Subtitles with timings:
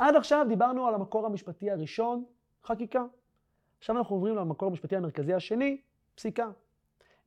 [0.00, 2.24] עד עכשיו דיברנו על המקור המשפטי הראשון,
[2.64, 3.04] חקיקה.
[3.78, 5.80] עכשיו אנחנו עוברים למקור המשפטי המרכזי השני,
[6.14, 6.50] פסיקה.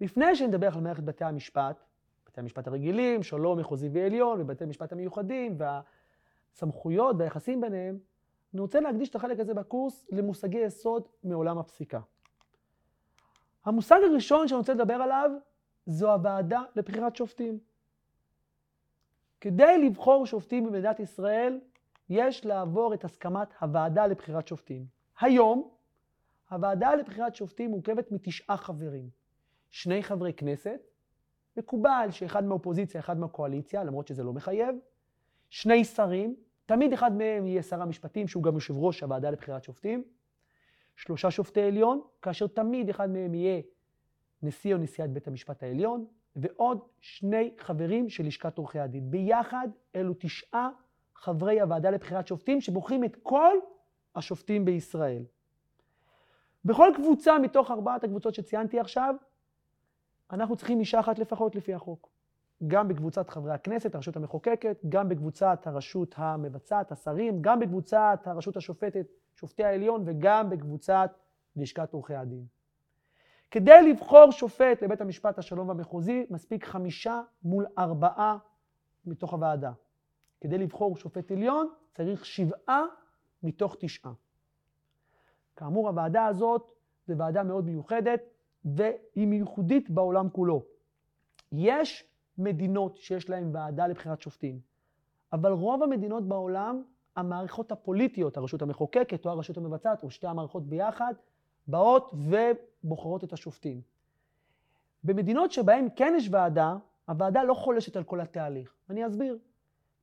[0.02, 1.84] לפני שנדבר על מערכת בתי המשפט,
[2.28, 8.00] בתי המשפט הרגילים, שלום, מחוזי ועליון, ובתי המשפט המיוחדים, והסמכויות והיחסים ביניהם,
[8.54, 12.00] אני רוצה להקדיש את החלק הזה בקורס למושגי יסוד מעולם הפסיקה.
[13.66, 15.32] המושג הראשון שאני רוצה לדבר עליו
[15.86, 17.60] זו הוועדה לבחירת שופטים.
[19.42, 21.60] כדי לבחור שופטים במדינת ישראל,
[22.10, 24.86] יש לעבור את הסכמת הוועדה לבחירת שופטים.
[25.20, 25.72] היום,
[26.50, 29.10] הוועדה לבחירת שופטים מורכבת מתשעה חברים.
[29.70, 30.80] שני חברי כנסת,
[31.58, 34.76] מקובל שאחד מהאופוזיציה, אחד מהקואליציה, למרות שזה לא מחייב,
[35.50, 36.36] שני שרים,
[36.66, 40.04] תמיד אחד מהם יהיה שר המשפטים, שהוא גם יושב ראש הוועדה לבחירת שופטים,
[40.96, 43.62] שלושה שופטי עליון, כאשר תמיד אחד מהם יהיה
[44.44, 49.12] נשיא או נשיאת בית המשפט העליון, ועוד שני חברים של לשכת עורכי הדין.
[49.12, 50.70] ביחד אלו תשעה
[51.16, 53.58] חברי הוועדה לבחירת שופטים שבוחרים את כל
[54.16, 55.24] השופטים בישראל.
[56.66, 59.16] בכל קבוצה מתוך ארבעת הקבוצות שציינתי עכשיו,
[60.32, 62.10] אנחנו צריכים אישה אחת לפחות לפי החוק.
[62.68, 69.06] גם בקבוצת חברי הכנסת, הרשות המחוקקת, גם בקבוצת הרשות המבצעת, השרים, גם בקבוצת הרשות השופטת,
[69.36, 71.12] שופטי העליון, וגם בקבוצת
[71.56, 72.46] לשכת עורכי הדין.
[73.52, 78.38] כדי לבחור שופט לבית המשפט השלום והמחוזי, מספיק חמישה מול ארבעה
[79.06, 79.72] מתוך הוועדה.
[80.44, 82.84] כדי לבחור שופט עליון, צריך שבעה
[83.44, 84.14] מתוך תשעה.
[85.56, 86.72] כאמור, הוועדה הזאת
[87.08, 88.22] זו ועדה מאוד מיוחדת,
[88.66, 90.64] והיא מיוחדית בעולם כולו.
[91.52, 92.08] יש
[92.38, 94.60] מדינות שיש להן ועדה לבחירת שופטים,
[95.34, 96.84] אבל רוב המדינות בעולם,
[97.16, 101.14] המערכות הפוליטיות, הרשות המחוקקת או הרשות המבצעת, או שתי המערכות ביחד,
[101.68, 103.82] באות ובוחרות את השופטים.
[105.04, 106.76] במדינות שבהן כן יש ועדה,
[107.08, 108.76] הוועדה לא חולשת על כל התהליך.
[108.90, 109.38] אני אסביר.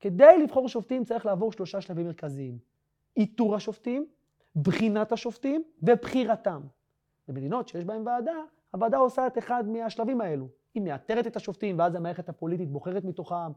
[0.00, 2.58] כדי לבחור שופטים צריך לעבור שלושה שלבים מרכזיים.
[3.16, 4.06] איתור השופטים,
[4.56, 6.61] בחינת השופטים ובחירתם.
[7.28, 8.36] במדינות שיש בהן ועדה,
[8.70, 10.48] הוועדה עושה את אחד מהשלבים האלו.
[10.74, 13.52] היא מאתרת את השופטים ואז המערכת הפוליטית בוחרת מתוכם,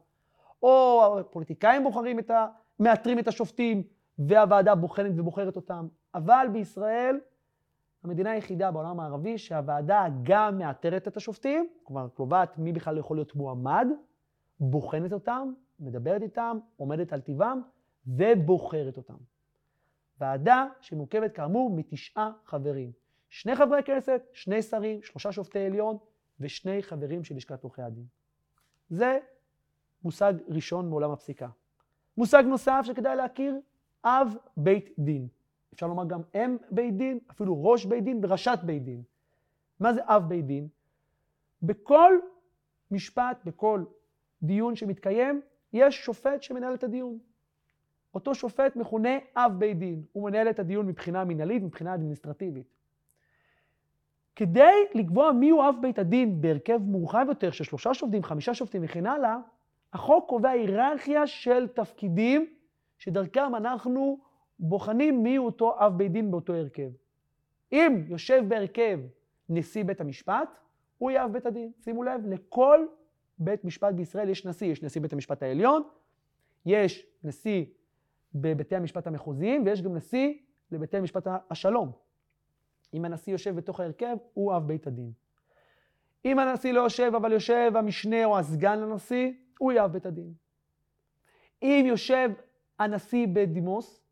[0.63, 2.47] או הפוליטיקאים בוחרים את ה...
[2.79, 3.83] מאתרים את השופטים
[4.19, 5.87] והוועדה בוחנת ובוחרת אותם.
[6.15, 7.19] אבל בישראל,
[8.03, 13.35] המדינה היחידה בעולם הערבי שהוועדה גם מאתרת את השופטים, כלומר קובעת מי בכלל יכול להיות
[13.35, 13.87] מועמד,
[14.59, 17.61] בוחנת אותם, מדברת איתם, עומדת על טיבם
[18.07, 19.17] ובוחרת אותם.
[20.19, 22.91] ועדה שמורכבת כאמור מתשעה חברים.
[23.29, 25.97] שני חברי כנסת, שני שרים, שלושה שופטי עליון
[26.39, 28.06] ושני חברים של לשכת עורכי הדין.
[28.89, 29.19] זה
[30.03, 31.50] מושג ראשון מעולם הפסיקה.
[32.17, 33.59] מושג נוסף שכדאי להכיר,
[34.03, 35.28] אב בית דין.
[35.73, 39.03] אפשר לומר גם אם בית דין, אפילו ראש בית דין וראשת בית דין.
[39.79, 40.67] מה זה אב בית דין?
[41.62, 42.19] בכל
[42.91, 43.83] משפט, בכל
[44.44, 45.41] דיון שמתקיים,
[45.73, 47.17] יש שופט שמנהל את הדיון.
[48.13, 50.03] אותו שופט מכונה אב בית דין.
[50.11, 52.67] הוא מנהל את הדיון מבחינה מנהלית, מבחינה אדמיניסטרטיבית.
[54.35, 59.06] כדי לקבוע מיהו אב בית הדין בהרכב מורחב יותר של שלושה שופטים, חמישה שופטים וכן
[59.06, 59.38] הלאה,
[59.94, 62.53] החוק קובע היררכיה של תפקידים
[62.97, 64.19] שדרכם אנחנו
[64.59, 66.89] בוחנים מיהו אותו אב בית דין באותו הרכב.
[67.72, 69.00] אם יושב בהרכב
[69.50, 70.50] נשיא בית המשפט,
[70.97, 71.72] הוא יהיה אב בית הדין.
[71.83, 72.85] שימו לב, לכל
[73.38, 74.67] בית משפט בישראל יש נשיא.
[74.67, 75.83] יש נשיא בית המשפט העליון,
[76.66, 77.66] יש נשיא
[78.35, 80.33] בבתי המשפט המחוזיים, ויש גם נשיא
[80.71, 81.91] לבתי משפט השלום.
[82.94, 85.11] אם הנשיא יושב בתוך ההרכב, הוא אב בית הדין.
[86.25, 90.33] אם הנשיא לא יושב, אבל יושב המשנה או הסגן לנשיא, הוא יהיה אב בית הדין.
[91.61, 92.29] אם יושב
[92.79, 94.03] הנשיא בדימוס,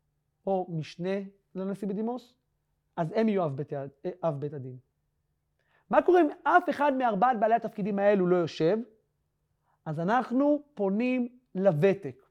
[0.46, 1.20] או משנה
[1.54, 2.34] לנשיא בדימוס,
[2.96, 3.72] אז הם יהיו אב בית,
[4.24, 4.76] אב בית הדין.
[5.90, 8.76] מה קורה אם אף אחד מארבעת בעלי התפקידים האלו לא יושב?
[9.84, 12.22] אז אנחנו פונים לוותק.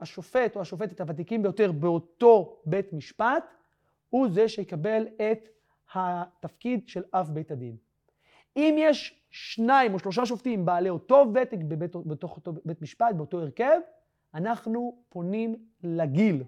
[0.00, 3.44] השופט או השופטת הוותיקים ביותר באותו בית משפט,
[4.10, 5.48] הוא זה שיקבל את
[5.94, 7.76] התפקיד של אב בית הדין.
[8.56, 13.40] אם יש שניים או שלושה שופטים בעלי אותו ותק בבית, בתוך אותו בית משפט, באותו
[13.40, 13.80] הרכב,
[14.34, 16.44] אנחנו פונים לגיל.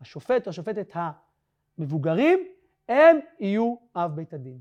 [0.00, 0.92] השופט או השופטת
[1.78, 2.38] המבוגרים,
[2.88, 4.58] הם יהיו אב בית הדין.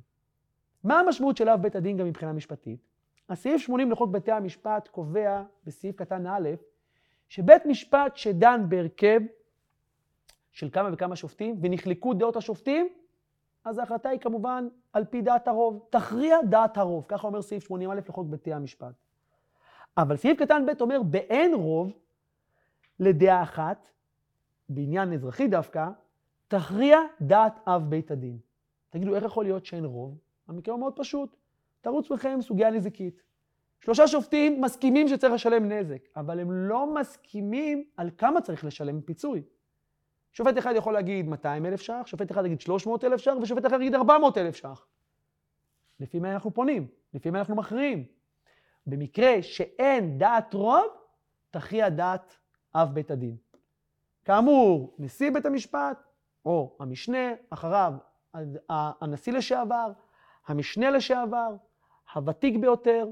[0.84, 2.93] מה המשמעות של אב בית הדין גם מבחינה משפטית?
[3.30, 6.50] הסעיף 80 לחוק בתי המשפט קובע בסעיף קטן א',
[7.30, 9.22] שבית משפט שדן בהרכב
[10.52, 12.90] של כמה וכמה שופטים ונחלקו דעות השופטים,
[13.66, 15.88] אז ההחלטה היא כמובן על פי דעת הרוב.
[15.90, 18.94] תכריע דעת הרוב, ככה אומר סעיף 80א לחוק בתי המשפט.
[19.98, 21.94] אבל סעיף קטן ב' אומר באין רוב
[23.00, 23.90] לדעה אחת,
[24.70, 25.90] בעניין אזרחי דווקא,
[26.48, 28.38] תכריע דעת אב בית הדין.
[28.90, 30.18] תגידו, איך יכול להיות שאין רוב?
[30.48, 31.36] המקרה הוא מאוד פשוט.
[31.84, 33.22] תרוצו לכם סוגיה נזיקית.
[33.80, 39.44] שלושה שופטים מסכימים שצריך לשלם נזק, אבל הם לא מסכימים על כמה צריך לשלם פיצוי.
[40.32, 43.82] שופט אחד יכול להגיד 200 אלף ש"ח, שופט אחד יגיד 300 אלף ש"ח, ושופט אחד
[43.82, 44.86] יגיד 400 אלף ש"ח.
[46.00, 46.88] לפי מה אנחנו פונים?
[47.14, 48.06] לפי מה אנחנו מכריעים?
[48.88, 50.86] במקרה שאין דעת רוב,
[51.52, 52.38] תכריע דעת
[52.76, 53.36] אב בית הדין.
[54.26, 56.04] כאמור, נשיא בית המשפט,
[56.46, 57.94] או המשנה, אחריו
[58.70, 59.92] הנשיא לשעבר,
[60.48, 61.56] המשנה לשעבר,
[62.14, 63.10] הוותיק ביותר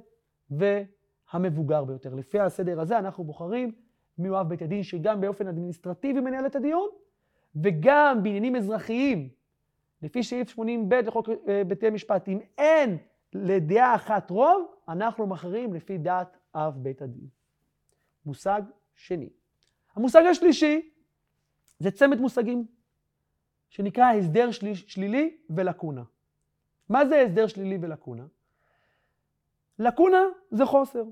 [0.50, 2.15] והמבוגר ביותר.
[2.15, 3.71] לפי הסדר הזה אנחנו בוחרים
[4.18, 6.89] מי הוא אב בית הדין שגם באופן אדמיניסטרטיבי מנהל את הדיון,
[7.56, 9.30] וגם בעניינים אזרחיים,
[10.01, 12.98] לפי סעיף 80ב לחוק אה, בתי משפט, אם אין
[13.33, 17.27] לדעה אחת רוב, אנחנו מכריעים לפי דעת אב בית הדין.
[18.25, 18.62] מושג
[18.95, 19.30] שני.
[19.95, 20.89] המושג השלישי
[21.80, 22.65] זה צמד מושגים
[23.69, 24.74] שנקרא הסדר של...
[24.74, 26.03] שלילי ולקונה.
[26.89, 28.25] מה זה הסדר שלילי ולקונה?
[29.81, 31.03] לקונה זה חוסר.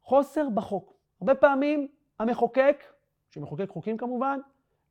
[0.00, 0.92] חוסר בחוק.
[1.20, 1.88] הרבה פעמים
[2.18, 2.84] המחוקק,
[3.30, 4.38] שמחוקק חוקים כמובן,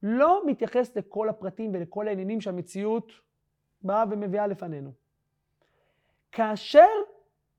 [0.03, 3.11] לא מתייחס לכל הפרטים ולכל העניינים שהמציאות
[3.81, 4.91] באה ומביאה לפנינו.
[6.31, 6.87] כאשר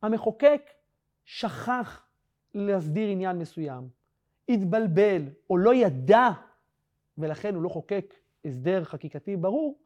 [0.03, 0.71] המחוקק
[1.25, 2.07] שכח
[2.55, 3.89] להסדיר עניין מסוים,
[4.49, 6.29] התבלבל או לא ידע,
[7.19, 8.15] ולכן הוא לא חוקק
[8.45, 9.79] הסדר חקיקתי ברור,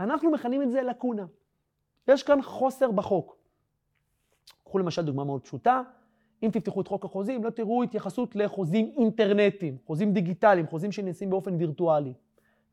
[0.00, 1.26] אנחנו מכנים את זה לקונה.
[2.08, 3.43] יש כאן חוסר בחוק.
[4.74, 5.82] קחו למשל דוגמה מאוד פשוטה,
[6.42, 11.54] אם תפתחו את חוק החוזים, לא תראו התייחסות לחוזים אינטרנטיים, חוזים דיגיטליים, חוזים שנעשים באופן
[11.54, 12.12] וירטואלי.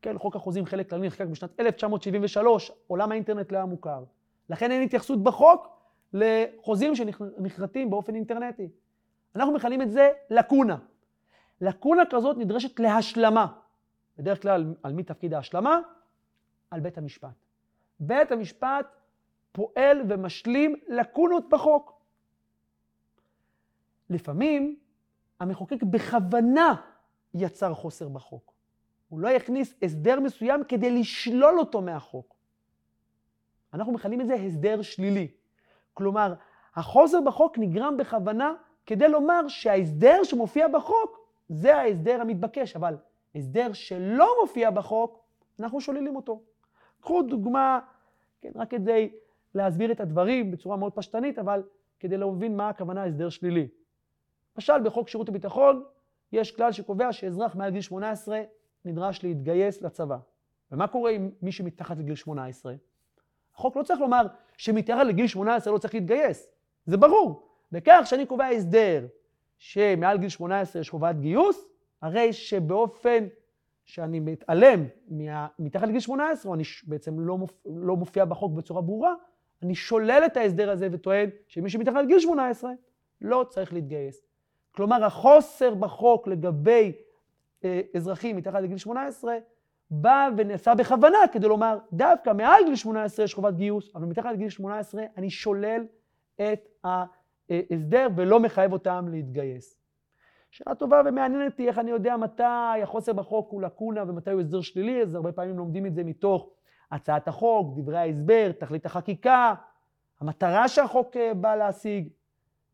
[0.02, 4.04] כן, חוק החוזים חלק כללי נחקק בשנת 1973, עולם האינטרנט לא היה מוכר.
[4.50, 5.68] לכן אין התייחסות בחוק
[6.12, 8.68] לחוזים שנכרתים באופן אינטרנטי.
[9.36, 10.76] אנחנו מכנים את זה לקונה.
[11.60, 13.46] לקונה כזאת נדרשת להשלמה.
[14.18, 15.80] בדרך כלל, על מי תפקיד ההשלמה?
[16.70, 17.44] על בית המשפט.
[18.00, 18.96] בית המשפט
[19.52, 21.91] פועל ומשלים לקונות בחוק.
[24.12, 24.76] לפעמים
[25.40, 26.74] המחוקק בכוונה
[27.34, 28.52] יצר חוסר בחוק.
[29.08, 32.34] הוא לא יכניס הסדר מסוים כדי לשלול אותו מהחוק.
[33.74, 35.28] אנחנו מכנים את זה הסדר שלילי.
[35.94, 36.34] כלומר,
[36.74, 38.54] החוסר בחוק נגרם בכוונה
[38.86, 42.96] כדי לומר שההסדר שמופיע בחוק זה ההסדר המתבקש, אבל
[43.34, 45.24] הסדר שלא מופיע בחוק,
[45.60, 46.42] אנחנו שוללים אותו.
[47.00, 47.80] קחו דוגמה,
[48.40, 49.12] כן, רק כדי
[49.54, 51.62] להסביר את הדברים בצורה מאוד פשטנית, אבל
[52.00, 53.68] כדי להבין מה הכוונה הסדר שלילי.
[54.56, 55.82] למשל, בחוק שירות הביטחון
[56.32, 58.42] יש כלל שקובע שאזרח מעל גיל 18
[58.84, 60.16] נדרש להתגייס לצבא.
[60.72, 62.74] ומה קורה עם מי שמתחת לגיל 18?
[63.54, 64.26] החוק לא צריך לומר
[64.56, 66.48] שמתחת לגיל 18 לא צריך להתגייס.
[66.86, 67.48] זה ברור.
[67.72, 69.06] בכך שאני קובע הסדר
[69.58, 71.68] שמעל גיל 18 יש חובת גיוס,
[72.02, 73.26] הרי שבאופן
[73.84, 74.84] שאני מתעלם
[75.58, 79.14] מתחת לגיל 18, או אני בעצם לא, מופיע, לא מופיע בחוק בצורה ברורה,
[79.62, 82.72] אני שולל את ההסדר הזה וטוען שמי שמתחת לגיל 18
[83.20, 84.31] לא צריך להתגייס.
[84.72, 86.92] כלומר, החוסר בחוק לגבי
[87.64, 89.38] אה, אזרחים מתחת לגיל 18
[89.90, 94.48] בא ונעשה בכוונה כדי לומר, דווקא מעל גיל 18 יש חובת גיוס, אבל מתחת לגיל
[94.48, 95.84] 18 אני שולל
[96.36, 99.78] את ההסדר ולא מחייב אותם להתגייס.
[100.50, 104.60] שאלה טובה ומעניינת היא איך אני יודע מתי החוסר בחוק הוא לקונה ומתי הוא הסדר
[104.60, 106.50] שלילי, אז הרבה פעמים לומדים את זה מתוך
[106.90, 109.54] הצעת החוק, דברי ההסבר, תכלית החקיקה,
[110.20, 112.08] המטרה שהחוק אה, בא להשיג.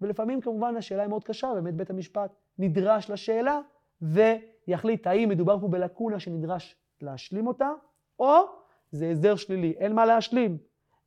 [0.01, 3.61] ולפעמים כמובן השאלה היא מאוד קשה, באמת בית המשפט נדרש לשאלה
[4.03, 7.71] ויחליט האם מדובר פה בלקונה שנדרש להשלים אותה,
[8.19, 8.37] או
[8.91, 10.59] זה הסדר שלילי, אין מה להשלים,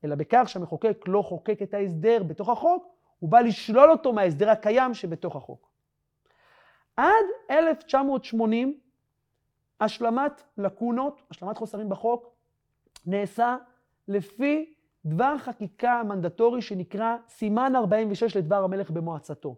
[0.04, 4.94] אלא בכך שהמחוקק לא חוקק את ההסדר בתוך החוק, הוא בא לשלול אותו מההסדר הקיים
[4.94, 5.70] שבתוך החוק.
[6.98, 8.80] עד 1980
[9.82, 12.36] השלמת לקונות, השלמת חוסרים בחוק,
[13.06, 13.58] נעשה
[14.08, 14.74] לפי
[15.05, 19.55] דבר חקיקה מנדטורי שנקרא סימן 46 לדבר המלך במועצתו.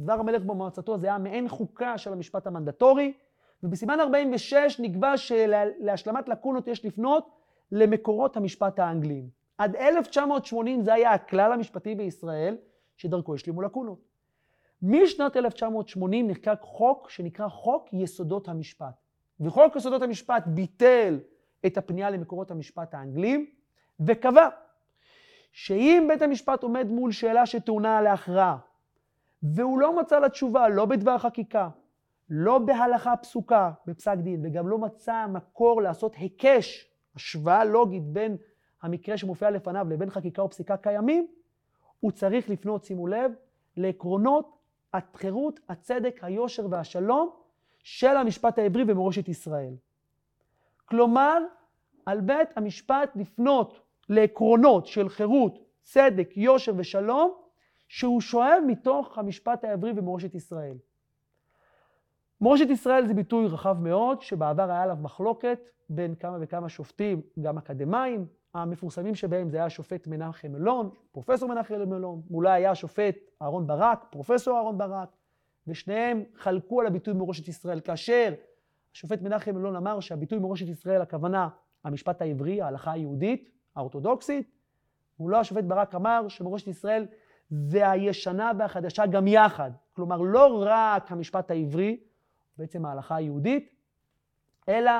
[0.00, 3.12] דבר המלך במועצתו זה היה מעין חוקה של המשפט המנדטורי,
[3.62, 7.30] ובסימן 46 נקבע שלהשלמת לקונות יש לפנות
[7.72, 9.28] למקורות המשפט האנגליים.
[9.58, 12.56] עד 1980 זה היה הכלל המשפטי בישראל,
[12.96, 13.98] שדרכו השלימו לקונות.
[14.82, 18.94] משנת 1980 נחקק חוק שנקרא חוק יסודות המשפט.
[19.40, 21.20] וחוק יסודות המשפט ביטל
[21.66, 23.46] את הפנייה למקורות המשפט האנגליים,
[24.00, 24.48] וקבע
[25.56, 28.56] שאם בית המשפט עומד מול שאלה שטעונה להכרעה,
[29.42, 31.68] והוא לא מצא לה תשובה, לא בדבר חקיקה,
[32.30, 38.36] לא בהלכה פסוקה בפסק דין, וגם לא מצא מקור לעשות היקש, השוואה לוגית בין
[38.82, 41.26] המקרה שמופיע לפניו לבין חקיקה או פסיקה קיימים,
[42.00, 43.32] הוא צריך לפנות, שימו לב,
[43.76, 44.56] לעקרונות
[44.94, 47.30] החירות, הצדק, היושר והשלום
[47.78, 49.74] של המשפט העברי ומורשת ישראל.
[50.84, 51.38] כלומר,
[52.06, 57.34] על בית המשפט לפנות לעקרונות של חירות, צדק, יושר ושלום,
[57.88, 60.76] שהוא שואב מתוך המשפט העברי ומורשת ישראל.
[62.40, 65.58] מורשת ישראל זה ביטוי רחב מאוד, שבעבר היה עליו מחלוקת
[65.88, 68.26] בין כמה וכמה שופטים, גם אקדמאים.
[68.54, 74.06] המפורסמים שבהם זה היה השופט מנחם אלון, פרופסור מנחם אלון, מולה היה השופט אהרן ברק,
[74.10, 75.08] פרופסור אהרן ברק,
[75.66, 78.34] ושניהם חלקו על הביטוי מורשת ישראל, כאשר
[78.94, 81.48] השופט מנחם אלון אמר שהביטוי מורשת ישראל, הכוונה
[81.84, 84.50] המשפט העברי, ההלכה היהודית, האורתודוקסית,
[85.18, 87.06] מולה השופט ברק אמר שמורשת ישראל
[87.50, 89.70] זה הישנה והחדשה גם יחד.
[89.92, 92.00] כלומר, לא רק המשפט העברי,
[92.58, 93.74] בעצם ההלכה היהודית,
[94.68, 94.92] אלא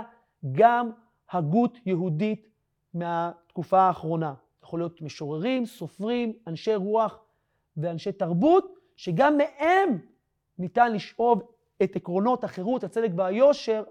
[0.53, 0.91] גם
[1.31, 2.49] הגות יהודית
[2.95, 4.35] מהתקופה האחרונה.
[4.63, 7.19] יכול להיות משוררים, סופרים, אנשי רוח
[7.77, 9.99] ואנשי תרבות, שגם מהם
[10.59, 11.43] ניתן לשאוב
[11.83, 13.85] את עקרונות החירות, הצדק והיושר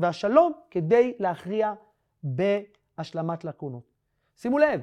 [0.00, 1.74] והשלום כדי להכריע
[2.22, 3.91] בהשלמת לקונות.
[4.42, 4.80] שימו לב,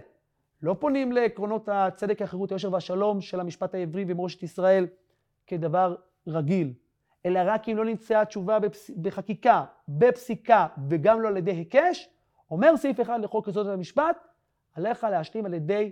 [0.62, 4.88] לא פונים לעקרונות הצדק, החירות, היושר והשלום של המשפט העברי ומורשת ישראל
[5.48, 5.96] כדבר
[6.28, 6.74] רגיל,
[7.26, 8.92] אלא רק אם לא נמצאה תשובה בפס...
[9.02, 12.10] בחקיקה, בפסיקה וגם לא על ידי היקש,
[12.52, 14.28] אומר סעיף אחד לחוק יסודות המשפט,
[14.76, 15.92] עליך להשלים על ידי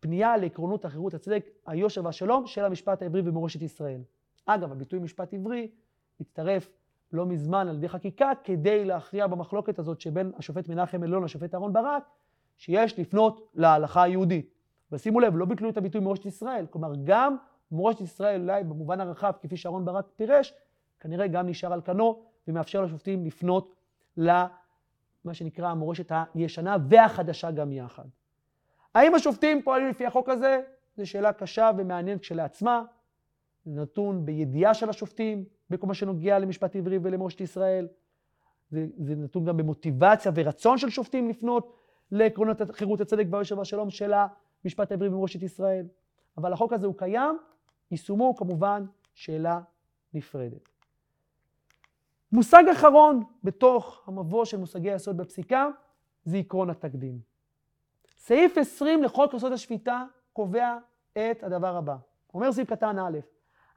[0.00, 4.00] פנייה לעקרונות החירות, הצדק, היושר והשלום של המשפט העברי ומורשת ישראל.
[4.46, 5.70] אגב, הביטוי משפט עברי
[6.20, 6.70] הצטרף
[7.12, 11.72] לא מזמן על ידי חקיקה כדי להכריע במחלוקת הזאת שבין השופט מנחם אלון לשופט אהרן
[11.72, 12.02] ברק,
[12.56, 14.54] שיש לפנות להלכה היהודית.
[14.92, 17.36] ושימו לב, לא ביטלו את הביטוי מורשת ישראל, כלומר גם
[17.70, 20.54] מורשת ישראל אולי במובן הרחב, כפי שאהרן ברק פירש,
[21.00, 23.74] כנראה גם נשאר על כנו ומאפשר לשופטים לפנות
[24.16, 24.48] למה
[25.32, 28.04] שנקרא המורשת הישנה והחדשה גם יחד.
[28.94, 30.60] האם השופטים פועלים לפי החוק הזה?
[30.96, 32.82] זו שאלה קשה ומעניינת כשלעצמה.
[33.64, 37.88] זה נתון בידיעה של השופטים, בכל מה שנוגע למשפט עברי ולמורשת ישראל.
[38.70, 41.72] זה, זה נתון גם במוטיבציה ורצון של שופטים לפנות
[42.12, 44.12] לעקרונות חירות הצדק והיושר והשלום של
[44.64, 45.86] המשפט העברי במורשת ישראל.
[46.38, 47.38] אבל החוק הזה הוא קיים,
[47.90, 49.60] יישומו הוא כמובן שאלה
[50.14, 50.68] נפרדת.
[52.32, 55.68] מושג אחרון בתוך המבוא של מושגי היסוד בפסיקה
[56.24, 57.18] זה עקרון התקדים.
[58.18, 60.78] סעיף 20 לחוק יסוד השפיטה קובע
[61.12, 61.96] את הדבר הבא.
[62.34, 63.18] אומר סעיף קטן א',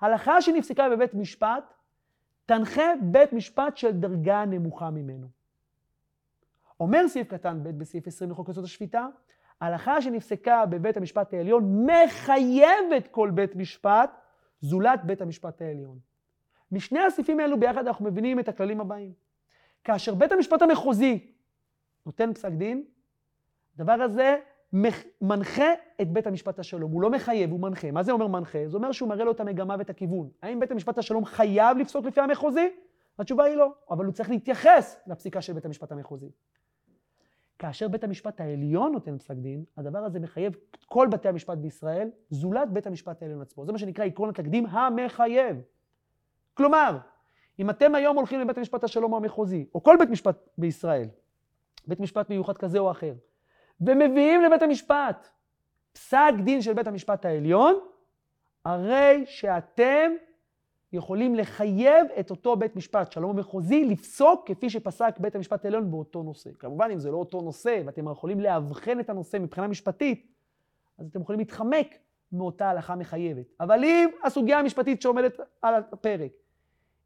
[0.02, 1.74] הלכה שנפסקה בבית משפט
[2.46, 5.28] תנחה בית משפט של דרגה נמוכה ממנו.
[6.80, 9.08] אומר סעיף קטן ב' בסעיף 20 לחוק יסוד השפיטה,
[9.62, 14.12] הלכה שנפסקה בבית המשפט העליון מחייבת כל בית משפט
[14.62, 16.00] זולת בית המשפט העליון.
[16.72, 19.14] משני הסעיפים האלו ביחד אנחנו מבינים את הכללים הבאים.
[19.84, 21.32] כאשר בית המשפט המחוזי
[22.06, 22.84] נותן פסק דין,
[23.76, 24.38] הדבר הזה
[25.22, 26.92] מנחה את בית המשפט השלום.
[26.92, 27.92] הוא לא מחייב, הוא מנחה.
[27.92, 28.60] מה זה אומר מנחה?
[28.68, 30.30] זה אומר שהוא מראה לו את המגמה ואת הכיוון.
[30.42, 32.70] האם בית המשפט השלום חייב לפסוק לפי המחוזי?
[33.20, 36.30] התשובה היא לא, אבל הוא צריך להתייחס לפסיקה של בית המשפט המחוזי.
[37.60, 42.10] כאשר בית המשפט העליון נותן פסק דין, הדבר הזה מחייב את כל בתי המשפט בישראל,
[42.30, 43.66] זולת בית המשפט העליון עצמו.
[43.66, 45.62] זה מה שנקרא עקרון התקדים המחייב.
[46.54, 46.98] כלומר,
[47.60, 51.08] אם אתם היום הולכים לבית המשפט השלום המחוזי, או כל בית משפט בישראל,
[51.88, 53.14] בית משפט מיוחד כזה או אחר,
[53.82, 55.28] ומביאים לבית המשפט
[55.94, 57.80] פסק דין של בית המשפט העליון,
[58.66, 60.12] הרי שאתם
[60.94, 66.24] יכולים לחייב את אותו בית משפט, שלום המחוזי, לפסוק כפי שפסק בית המשפט העליון באותו
[66.24, 66.50] נושא.
[66.60, 70.28] כמובן, אם זה לא אותו נושא, ואתם יכולים לאבחן את הנושא מבחינה משפטית,
[70.98, 71.88] אז אתם יכולים להתחמק
[72.32, 73.46] מאותה הלכה מחייבת.
[73.60, 76.32] אבל אם הסוגיה המשפטית שעומדת על הפרק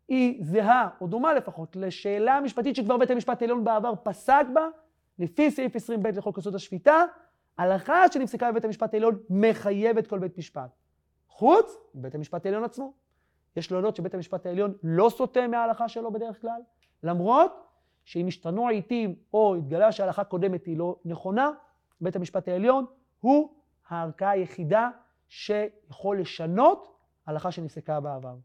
[0.07, 4.67] היא זהה, או דומה לפחות, לשאלה המשפטית שכבר בית המשפט העליון בעבר פסק בה,
[5.19, 7.03] לפי סעיף 20ב לחוק יסוד השפיטה,
[7.57, 10.69] הלכה שנפסקה בבית המשפט העליון מחייבת כל בית משפט.
[11.27, 13.02] חוץ מבית המשפט העליון עצמו.
[13.55, 16.61] יש להודות שבית המשפט העליון לא סוטה מההלכה שלו בדרך כלל,
[17.03, 17.67] למרות
[18.05, 21.51] שאם השתנו העיתים או התגלה שההלכה קודמת היא לא נכונה,
[22.01, 22.85] בית המשפט העליון
[23.19, 23.49] הוא
[23.89, 24.89] הערכאה היחידה
[25.27, 28.35] שיכול לשנות הלכה שנפסקה בעבר.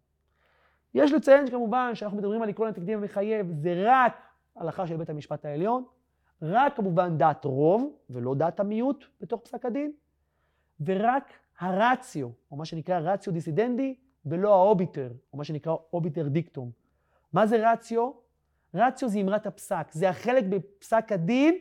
[0.95, 4.23] יש לציין כמובן שאנחנו מדברים על עקרון התקדים המחייב, זה רק
[4.57, 5.85] הלכה של בית המשפט העליון,
[6.43, 9.93] רק כמובן דעת רוב ולא דעת המיעוט בתוך פסק הדין,
[10.81, 13.95] ורק הרציו, או מה שנקרא רציו דיסידנדי,
[14.31, 16.71] ולא האוביטר, או מה שנקרא אוביטר דיקטום.
[17.33, 18.11] מה זה רציו?
[18.75, 21.59] רציו זה אמרת הפסק, זה החלק בפסק הדין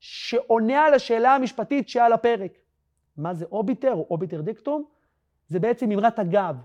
[0.00, 2.52] שעונה על השאלה המשפטית שעל הפרק.
[3.16, 4.84] מה זה אוביטר או אוביטר דיקטום?
[5.46, 6.56] זה בעצם אמרת הגב.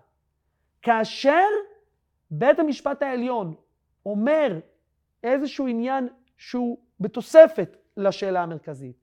[0.82, 1.46] כאשר
[2.32, 3.56] בית המשפט העליון
[4.06, 4.60] אומר
[5.24, 6.08] איזשהו עניין
[6.38, 8.96] שהוא בתוספת לשאלה המרכזית,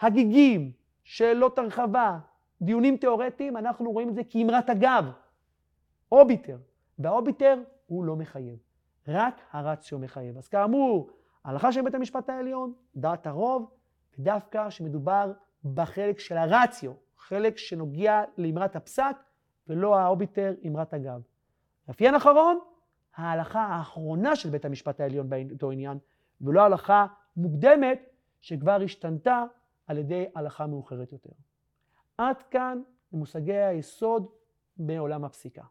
[0.00, 0.72] הגיגים,
[1.04, 2.18] שאלות הרחבה,
[2.62, 5.04] דיונים תיאורטיים, אנחנו רואים את זה כאמרת הגב,
[6.12, 6.58] אוביטר,
[6.98, 8.58] והאוביטר הוא לא מחייב,
[9.08, 10.38] רק הרציו מחייב.
[10.38, 11.10] אז כאמור,
[11.44, 13.70] ההלכה של בית המשפט העליון, דעת הרוב,
[14.18, 15.32] ודווקא שמדובר
[15.64, 19.16] בחלק של הרציו, חלק שנוגע לאמרת הפסק,
[19.68, 21.20] ולא האוביטר, אמרת הגב.
[21.88, 22.58] מאפיין אחרון,
[23.16, 25.98] ההלכה האחרונה של בית המשפט העליון באותו עניין,
[26.40, 28.08] ולא הלכה מוקדמת
[28.40, 29.44] שכבר השתנתה
[29.86, 31.32] על ידי הלכה מאוחרת יותר.
[32.18, 34.26] עד כאן למושגי היסוד
[34.76, 35.62] בעולם הפסיקה.